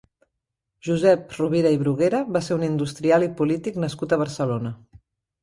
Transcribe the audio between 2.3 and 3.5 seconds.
va ser un industrial i